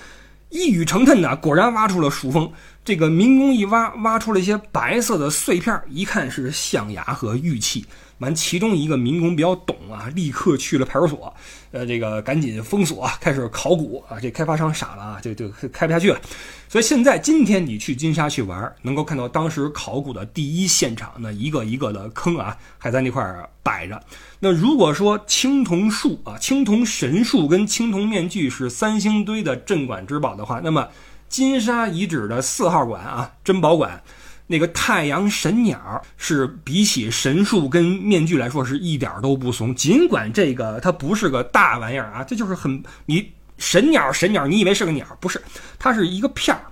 [0.51, 2.51] 一语成谶呢，果然挖出了蜀风。
[2.85, 7.85] 这个民工一挖，挖出了一些白色的碎片，一看是象牙和玉器。
[8.18, 11.33] 完，其中一个民工比较懂啊，立刻去了派出所，
[11.70, 14.18] 呃，这个赶紧封锁， 开始考古啊。
[14.20, 16.20] 这开发商傻了啊，就就开不下去了。
[16.68, 23.24] 所以现在今天你去金沙去玩，能够看到当时考古的第一现场，那一个一个的坑啊，还在那块
[23.62, 24.02] 摆着。
[24.40, 30.88] 那如果说青铜树啊、青铜神树跟青铜面具是三星堆的镇馆之宝的话，那么
[31.28, 34.02] 金沙遗址的四号馆啊，珍宝馆。
[34.51, 45.07] 那个太阳神鸟是比起神树跟面具来说是一点都不怂，尽管这个它不是个大玩意儿啊，这就是很你神鸟神鸟，你以为是个鸟？
[45.21, 45.39] 不是，
[45.79, 46.63] 它是一个片儿，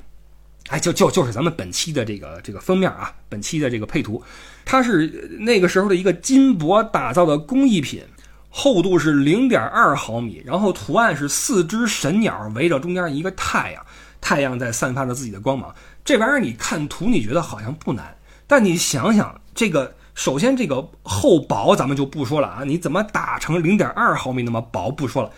[0.69, 4.23] 哎，就就就是咱们本期的这个这个封面啊，本期的这个配图，
[4.65, 8.03] 它是那个时候的一个金箔打造的工艺品，
[8.49, 13.85] 厚度是零点二毫米，然后图案是四只神鸟围着中间一个太阳，
[14.21, 15.75] 太阳在散发着自己的光芒。
[16.07, 18.17] 这玩意儿你看图，你觉得好像不难，
[18.47, 25.31] 但你想想，这个首先这个厚薄咱们就不说了啊，你怎么打成零点二毫米那么薄不说了，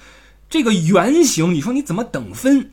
[0.51, 2.71] 这个圆形你说你怎么等分？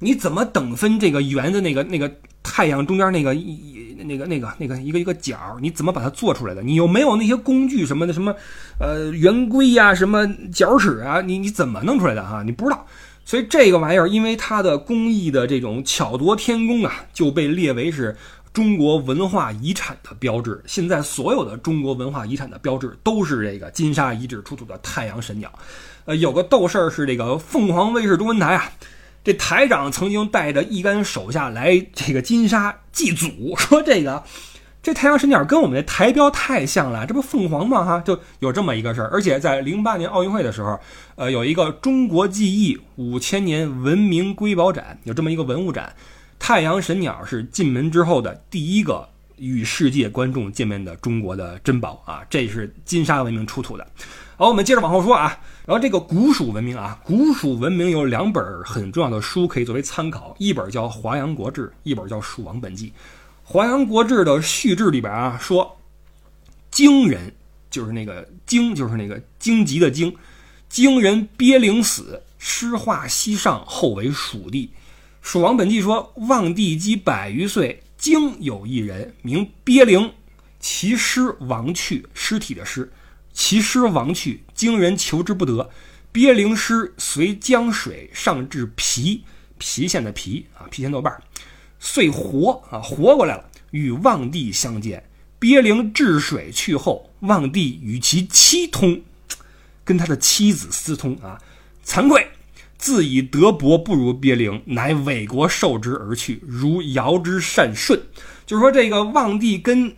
[0.00, 5.38] 你怎么等分这个圆的那个那个太阳中间那个一那个那个那个一个一个角？
[5.60, 6.60] 你怎么把它做出来的？
[6.60, 8.34] 你有没有那些工具什么的什么
[8.80, 11.20] 呃圆规呀什么角尺啊？
[11.20, 12.42] 你你怎么弄出来的哈？
[12.42, 12.84] 你不知道。
[13.24, 18.16] 所以这个玩意儿，因为它的工艺的这种巧夺天工啊，就被列为是
[18.52, 20.62] 中国文化遗产的标志。
[20.66, 25.50] 现在所有的中国文化遗产的标志都是这个金沙遗址出土的太阳神鸟。
[26.04, 28.72] 呃，有个逗事儿是这个凤凰卫视中文台啊，
[29.24, 34.24] 这台长曾经带着一干手下来这个金沙 祭祖，说这个。
[34.82, 37.84] 这太阳神鸟跟我们的台标太像了，这不凤凰吗？
[37.84, 39.08] 哈，就有这么一个事儿。
[39.12, 40.76] 而且在零八年奥运会的时候，
[41.14, 45.94] 呃，有一个中国记忆五千年文明瑰宝展，有这么一个文物展，
[46.36, 53.86] 太阳神鸟是进门之后的第一个与世界观众见面的中国的珍宝啊，这是金沙文明出土的。
[54.36, 62.86] 好，我们接着往后说啊，然后这个古蜀文明啊，古蜀文明有两本很重要的书可以作为参考，一本叫《华阳国志》，一本叫《蜀王本纪》。
[63.52, 65.78] 《华阳国志》的序志里边啊说，
[66.70, 67.34] 荆人
[67.70, 70.16] 就是那个荆，就是那个荆棘的荆，
[70.70, 74.68] 荆人鳖灵死，尸化西上，后为蜀地。
[75.20, 80.10] 《蜀王本纪》说，望帝积百余岁，荆有一人名鳖灵，
[80.58, 82.90] 其尸亡去，尸体的尸，
[83.34, 85.68] 其尸亡去，荆人求之不得，
[86.10, 89.20] 鳖灵尸随江水上至郫，
[89.60, 91.22] 郫县的郫啊，郫县豆瓣。
[91.84, 95.02] 遂活啊，活过来了，与望帝相见。
[95.40, 98.98] 鳖灵治水去后，望帝与其妻通，
[99.82, 101.36] 跟他的妻子私通啊。
[101.84, 102.24] 惭愧，
[102.78, 108.00] 自以德薄不如鳖灵，乃委国受之而去，如尧之善舜。
[108.46, 109.92] 就是说，这个望帝跟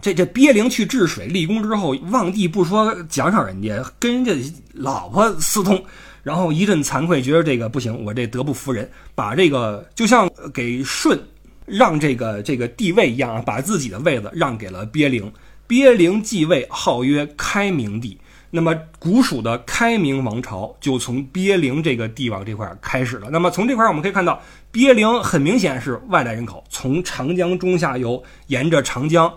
[0.00, 5.80] 这这鳖灵去治水立功之后，望帝不说奖赏人家，跟人家老婆私通。
[6.24, 11.16] 然后一阵惭愧，觉得这个不行，我这德不服人，把这个就像给舜
[11.66, 15.32] 让这个这个地位一样啊，把自己的位子让给了鳖灵。
[15.66, 18.18] 鳖灵继位，号曰开明帝。
[18.50, 23.28] 那么古蜀的开明王朝就从鳖灵这个帝王这块开始了。
[23.30, 29.32] 那么从这块我们可以看到，鳖灵很明显是外来人口，从长江中下游沿着长江，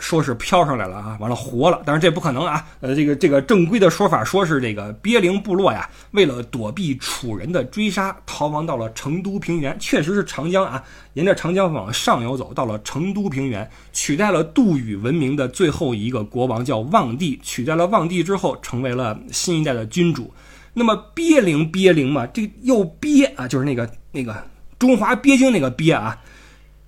[0.00, 2.66] 说是飘上来了啊，完了活了，但是这不可能啊。
[2.80, 10.82] 呃，这个这个正规的说法说是这个鳖灵部落呀，为了躲避楚人的追杀，逃亡到了成都平原，确实是长江啊，
[11.14, 20.32] 沿着长江往上游走，到了成都平原，取代了杜宇文明的最后一个国王叫望帝，取代了望帝之后，成为了新一代的君主。
[20.74, 24.36] 那么鳖灵鳖灵嘛，这又鳖啊，就是那个那个
[24.78, 26.16] 中华鳖精那个鳖啊。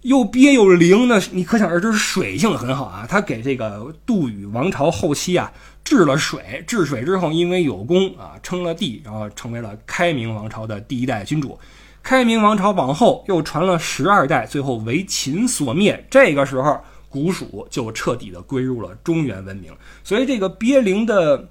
[0.02, 3.06] 又憋又灵，那你可想而知水性很好啊。
[3.08, 5.52] 他给这个杜宇王朝后期啊
[5.84, 11.58] 治了水，治水之后因为有功啊称了帝，然后成为了开明王朝的第一代君主。
[12.02, 16.06] 开明王朝往后又传了十二代，最后为秦所灭。
[16.10, 19.72] 这个时候古蜀就彻底的归入了中原文明。
[20.02, 21.48] 所以这个鳖灵的。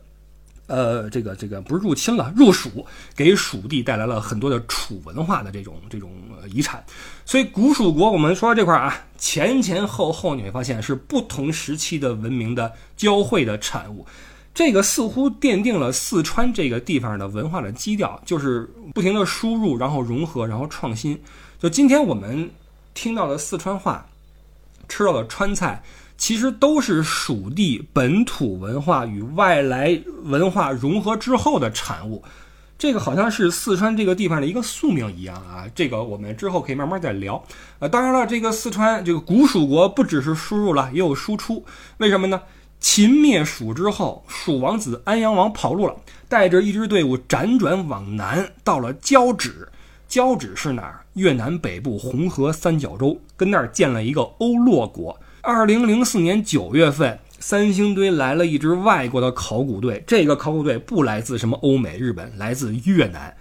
[0.70, 6.12] 呃，这个这个不是入侵了，入蜀，给蜀地带来了很多的楚文化的这种这种
[6.54, 6.84] 遗产。
[7.26, 14.06] 所以古蜀国，我们说到这块啊，前前后后你会发现是不同时期的文明的交汇的产物。
[14.54, 21.20] 这个似乎奠定了四川这个地方的文化的基调，就是不停的输入，然后融合，然后创新。
[21.60, 22.50] 就今天我们
[22.94, 24.06] 听到的四川话，
[24.88, 25.82] 吃到的川菜。
[26.20, 32.22] 其实都是蜀地本土文化与外来文化融合之后的产物，
[32.78, 35.64] 这个好像是四川这个地方的一个宿命一样啊。
[35.74, 37.42] 这个我们之后可以慢慢再聊。
[37.80, 41.64] 呃，当然了，这个四川这个古蜀国不只是输入了，也有输出。
[41.98, 42.42] 为什么呢？
[42.82, 45.96] 秦灭蜀之后，蜀王子安阳王跑路了，
[46.28, 49.70] 带着一支队伍辗转往南，到了交趾。
[50.10, 51.00] 交趾是哪儿？
[51.14, 55.18] 越南北部红河三角洲，跟那儿建了一个欧洛国。
[55.52, 60.04] 二零零四年九月份，三星堆来了一支外国的考古队。
[60.06, 63.36] 这个考古队不来自什么欧美、日本，来自越南。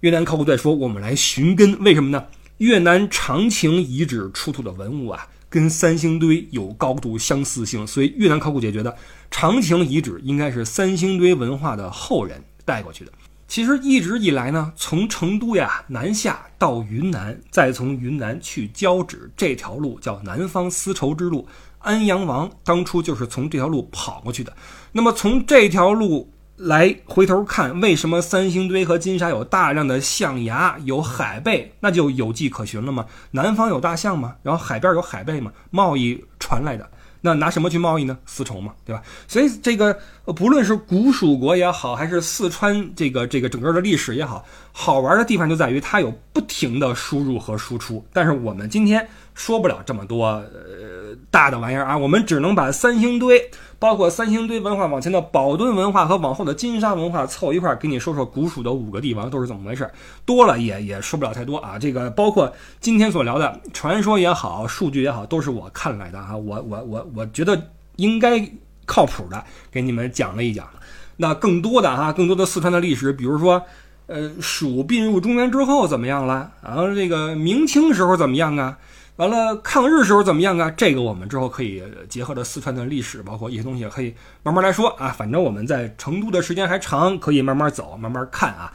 [0.00, 2.24] 越南考古队说：“我们来寻根，为什么呢？
[2.56, 8.96] 越南长情遗址出土的文物啊，跟三星堆有高度相似性，所以越南考古界觉得
[9.30, 13.12] 长情遗址应该是三星堆文化的后人带过去的。”
[13.52, 21.46] 其实一直以来呢，从成都呀南下到云南，再从云南去交趾这条路叫南方丝绸之路。
[21.80, 24.56] 安阳王当初就是从这条路跑过去的。
[24.92, 33.04] 那么从这条路来回头看，为什么三星堆和金沙有大量的象牙、有海贝，那就有迹可循了吗？
[33.32, 34.36] 南方有大象吗？
[34.42, 35.52] 然后海边有海贝吗？
[35.70, 36.90] 贸易传来的。
[37.24, 38.18] 那拿什么去贸易呢？
[38.26, 39.00] 丝绸嘛，对吧？
[39.28, 48.04] 所以这个不论是古蜀国也好，还是四川这个这个整个的历史也好，好玩的地方就在于它有不停的输入和输出。
[48.12, 53.50] 但是我们今天说不了这么多呃大的玩意儿啊，我们只能把三星堆。
[53.78, 59.90] 包括三星堆文化往前的宝墩文化和往后的金沙文化凑一块儿，给你说说古蜀的五个帝王都是怎么回事。
[60.24, 61.76] 多了也也说不了太多啊。
[61.80, 66.36] 这个包括今天所聊的传说也好，数据也好，都是我看来的啊。
[66.36, 67.60] 我我我我觉得
[67.96, 68.48] 应该
[68.86, 70.68] 靠谱的，给你们讲了一讲。
[71.16, 73.62] 那更多的哈，更多的四川的历史，比如说，
[74.06, 76.50] 呃，蜀并入中原之后怎么样了？
[76.62, 78.78] 然后这个明清时候怎么样啊？
[79.16, 80.70] 完了，抗日时候怎么样啊？
[80.70, 85.08] 这个我们之后可以结合着四川的历史，包括一些东西，可以慢慢来说啊。
[85.08, 88.72] 反正我们在成都的时间还长，可以慢慢走，慢慢看啊。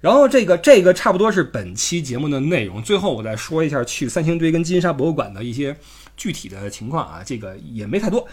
[0.00, 2.80] 然后这个这个差不多是本期节目的内容。
[2.80, 5.76] 最后我再说一下去三星堆跟金沙博物馆的一些
[6.16, 7.20] 具体的情况啊。
[7.26, 8.26] 这个也没太多。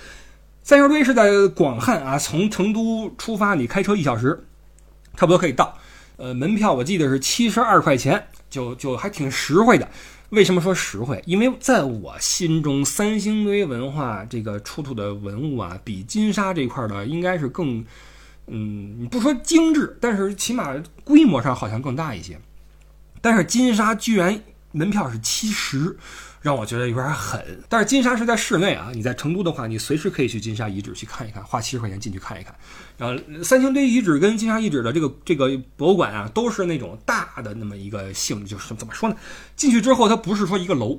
[0.67, 4.37] 三星堆是在广汉啊，从成都出发，你开车一小时，
[5.15, 5.73] 差不多可以到。
[6.17, 9.87] 呃，门票我记得是七十二块钱，就就还挺实惠的。
[10.31, 11.23] 为什么说实惠？
[11.25, 17.85] 因为在我心中，三星堆文化这个出土的文物啊，比金沙这块的应该是更，
[18.47, 22.37] 嗯，你不说精致，但是起码规模上好像更大一些。
[23.21, 24.37] 但是金沙居然
[24.71, 25.97] 门票是七十。
[26.39, 28.89] 让我觉得有点狠，但是金沙是在室内啊。
[28.93, 32.55] 你在成都的话，你随时可以去金沙遗址去看一看，花七十块钱进去看一看。
[32.95, 39.15] 然后三星堆遗址跟金沙遗址的这个这个博物馆啊，都是那种大的那么一个性质，就是怎么说呢？
[39.57, 40.97] 进去之后，它不是说一个楼，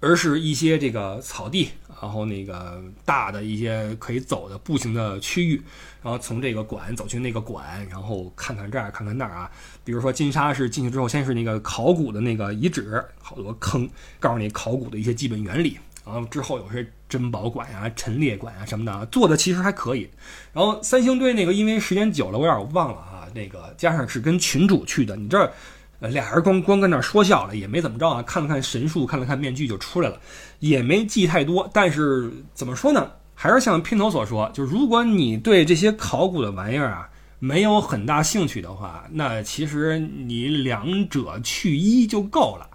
[0.00, 1.70] 而是一些这个草地。
[2.00, 5.60] 然后那个大的一些可以走的步行的区域，
[6.00, 9.50] 然后从这个馆走去那个馆，然后看看这儿看看那儿啊。
[9.82, 13.90] 比如说金沙是进去之后，先是那个考古的那个遗址，好多坑，
[14.20, 15.76] 告诉你考古的一些基本原理。
[16.06, 20.08] 然后之后有些珍宝馆呀、陈列馆啊什么的，做的其实还可以。
[20.52, 23.26] 然后三星堆那个，因为时间久了，我有点忘了啊。
[23.34, 25.52] 那个加上是跟群主去的，你这儿。
[26.00, 28.22] 呃，俩人光光跟那说笑了，也没怎么着啊。
[28.22, 30.20] 看了看神树，看了看面具，就出来了，
[30.60, 31.68] 也没记太多。
[31.72, 33.10] 但是怎么说呢？
[33.34, 42.68] 还是像片头所说，就如果你对这些考古的玩意儿啊没有很大兴趣的话，那其实你两者去一就够了。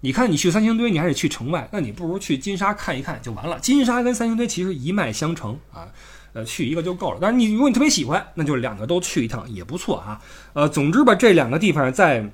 [0.00, 3.58] 你看你去三星堆，你还得去城外，那你不如去金沙看一看就完了。
[3.60, 5.88] 金沙跟三星堆其实一脉相承啊，
[6.32, 7.18] 呃，去一个就够了。
[7.20, 10.20] 但是你如果你特别喜欢，那就两个都去一趟也不错啊。
[10.52, 12.24] 呃，总之吧，这两个地方在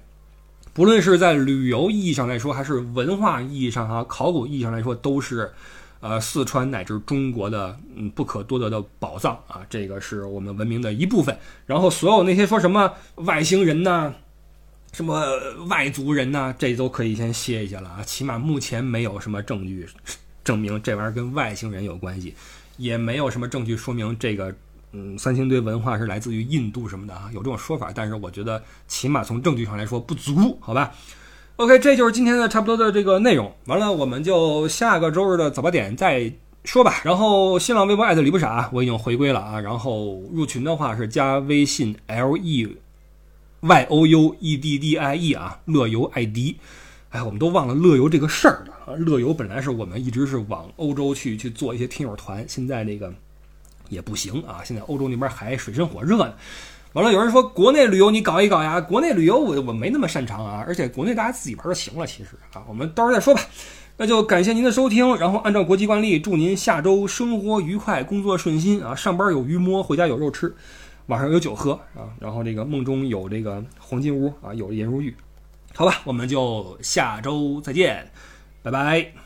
[0.74, 5.50] 不论是在旅游意义上来说，还是文化意义上哈，考古意义上来说，都是。
[6.00, 11.34] 呃，四川乃至中国的嗯不可多得的宝藏啊，这个是我们文明的一部分。
[11.64, 14.12] 然后所有那些说什么外星人呐，
[14.92, 15.24] 什么
[15.66, 18.02] 外族人呐，这都可以先歇一歇了啊。
[18.02, 19.86] 起码目前没有什么证据
[20.44, 22.34] 证明这玩意儿跟外星人有关系，
[22.76, 24.54] 也没有什么证据说明这个
[24.94, 27.28] 嗯三星堆文化是来自于印度什么的啊。
[27.34, 30.94] 有这种说法，但是我觉得起码从证据上来说不足，好吧。
[31.56, 33.52] OK，这就是今天的差不多的这个内容。
[33.66, 36.32] 完了，我们就下个周日的早八点再
[36.64, 37.00] 说吧。
[37.04, 39.60] 然后新浪微博艾特李不傻，我已经回归了啊。
[39.60, 42.76] 然后入群的话是加微信 L E
[43.60, 46.56] Y O U E D D I E 啊，乐游艾迪。
[47.10, 48.96] 哎，我们都忘了乐游这个事儿了啊。
[48.98, 53.14] 乐游本来是我们一直是往欧洲去去做一些听友团，现在这个
[53.88, 54.60] 也不行啊。
[54.64, 56.34] 现在欧洲那边还水深火热呢。
[56.92, 58.80] 完了，有人说国内旅游你搞一搞呀？
[58.80, 62.06] 国内旅游我我没那么擅长啊，而且国内大家自己玩就行了。
[62.06, 63.40] 其实啊，我们到时候再说吧。
[63.96, 68.94] 那就感谢您的收听，然后按照国际惯例，祝您下周生活愉快，工作顺心啊！
[68.94, 70.52] 上班有鱼摸，回家有肉吃，
[71.06, 72.10] 晚上有酒喝啊！
[72.18, 75.14] 然后这个梦中有这个黄金屋啊，有颜如玉。
[75.74, 78.08] 好吧，我们就下周再见，
[78.62, 79.23] 拜拜。